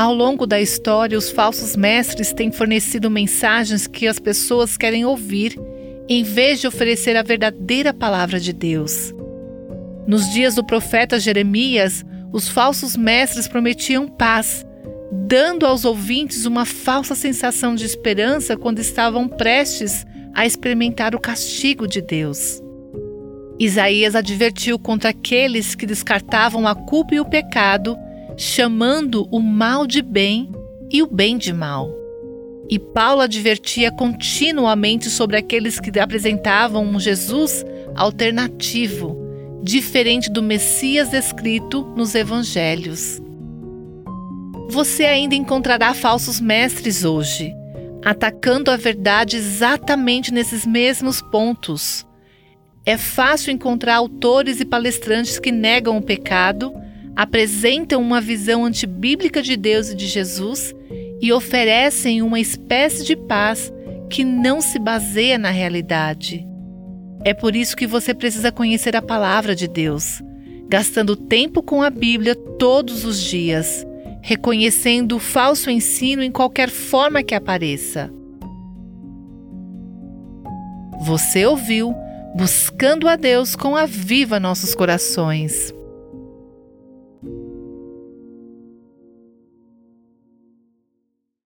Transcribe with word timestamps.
Ao 0.00 0.14
longo 0.14 0.46
da 0.46 0.58
história, 0.58 1.18
os 1.18 1.28
falsos 1.28 1.76
mestres 1.76 2.32
têm 2.32 2.50
fornecido 2.50 3.10
mensagens 3.10 3.86
que 3.86 4.08
as 4.08 4.18
pessoas 4.18 4.78
querem 4.78 5.04
ouvir, 5.04 5.60
em 6.08 6.22
vez 6.22 6.58
de 6.58 6.66
oferecer 6.66 7.18
a 7.18 7.22
verdadeira 7.22 7.92
palavra 7.92 8.40
de 8.40 8.50
Deus. 8.50 9.12
Nos 10.06 10.32
dias 10.32 10.54
do 10.54 10.64
profeta 10.64 11.20
Jeremias, 11.20 12.02
os 12.32 12.48
falsos 12.48 12.96
mestres 12.96 13.46
prometiam 13.46 14.08
paz, 14.08 14.64
dando 15.28 15.66
aos 15.66 15.84
ouvintes 15.84 16.46
uma 16.46 16.64
falsa 16.64 17.14
sensação 17.14 17.74
de 17.74 17.84
esperança 17.84 18.56
quando 18.56 18.78
estavam 18.78 19.28
prestes 19.28 20.06
a 20.32 20.46
experimentar 20.46 21.14
o 21.14 21.20
castigo 21.20 21.86
de 21.86 22.00
Deus. 22.00 22.62
Isaías 23.58 24.16
advertiu 24.16 24.78
contra 24.78 25.10
aqueles 25.10 25.74
que 25.74 25.84
descartavam 25.84 26.66
a 26.66 26.74
culpa 26.74 27.14
e 27.14 27.20
o 27.20 27.26
pecado, 27.26 27.98
chamando 28.42 29.28
o 29.30 29.38
mal 29.38 29.86
de 29.86 30.00
bem 30.00 30.50
e 30.90 31.02
o 31.02 31.06
bem 31.06 31.36
de 31.36 31.52
mal. 31.52 31.94
E 32.70 32.78
Paulo 32.78 33.20
advertia 33.20 33.92
continuamente 33.92 35.10
sobre 35.10 35.36
aqueles 35.36 35.78
que 35.78 36.00
apresentavam 36.00 36.82
um 36.82 36.98
Jesus 36.98 37.62
alternativo, 37.94 39.14
diferente 39.62 40.30
do 40.30 40.42
Messias 40.42 41.10
descrito 41.10 41.84
nos 41.94 42.14
evangelhos. 42.14 43.20
Você 44.70 45.04
ainda 45.04 45.34
encontrará 45.34 45.92
falsos 45.92 46.40
mestres 46.40 47.04
hoje, 47.04 47.52
atacando 48.02 48.70
a 48.70 48.76
verdade 48.78 49.36
exatamente 49.36 50.32
nesses 50.32 50.64
mesmos 50.64 51.20
pontos. 51.20 52.06
É 52.86 52.96
fácil 52.96 53.52
encontrar 53.52 53.96
autores 53.96 54.60
e 54.60 54.64
palestrantes 54.64 55.38
que 55.38 55.52
negam 55.52 55.98
o 55.98 56.02
pecado, 56.02 56.72
apresentam 57.20 58.00
uma 58.00 58.18
visão 58.18 58.64
antibíblica 58.64 59.42
de 59.42 59.54
Deus 59.54 59.90
e 59.90 59.94
de 59.94 60.06
Jesus 60.06 60.74
e 61.20 61.30
oferecem 61.34 62.22
uma 62.22 62.40
espécie 62.40 63.04
de 63.04 63.14
paz 63.14 63.70
que 64.08 64.24
não 64.24 64.62
se 64.62 64.78
baseia 64.78 65.36
na 65.36 65.50
realidade. 65.50 66.46
É 67.22 67.34
por 67.34 67.54
isso 67.54 67.76
que 67.76 67.86
você 67.86 68.14
precisa 68.14 68.50
conhecer 68.50 68.96
a 68.96 69.02
palavra 69.02 69.54
de 69.54 69.68
Deus, 69.68 70.22
gastando 70.66 71.14
tempo 71.14 71.62
com 71.62 71.82
a 71.82 71.90
Bíblia 71.90 72.34
todos 72.34 73.04
os 73.04 73.22
dias, 73.22 73.86
reconhecendo 74.22 75.16
o 75.16 75.20
falso 75.20 75.68
ensino 75.68 76.22
em 76.22 76.32
qualquer 76.32 76.70
forma 76.70 77.22
que 77.22 77.34
apareça. 77.34 78.10
Você 81.02 81.44
ouviu 81.44 81.94
Buscando 82.34 83.06
a 83.06 83.16
Deus 83.16 83.54
com 83.54 83.76
a 83.76 83.84
Viva 83.84 84.40
Nossos 84.40 84.74
Corações. 84.74 85.74